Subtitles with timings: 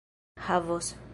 [0.37, 0.93] havos